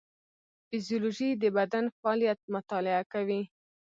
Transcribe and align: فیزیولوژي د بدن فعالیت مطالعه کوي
فیزیولوژي 0.67 1.29
د 1.41 1.43
بدن 1.57 1.85
فعالیت 1.97 2.39
مطالعه 2.55 3.03
کوي 3.13 3.41